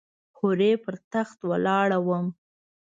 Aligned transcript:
هورې 0.37 0.71
پر 0.83 0.95
تخت 1.11 1.39
ولاړه 1.49 1.97
وم. 2.07 2.27